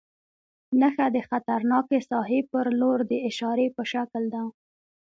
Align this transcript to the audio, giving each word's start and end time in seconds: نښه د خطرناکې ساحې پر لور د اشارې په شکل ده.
نښه 0.79 1.05
د 1.15 1.17
خطرناکې 1.29 1.99
ساحې 2.09 2.39
پر 2.51 2.65
لور 2.79 2.99
د 3.11 3.13
اشارې 3.29 3.67
په 3.75 3.83
شکل 3.91 4.23
ده. 4.33 4.41